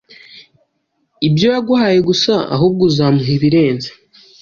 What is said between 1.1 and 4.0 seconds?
ibyo yaguhaye gusa, ahubwo uzamuha ibirenze.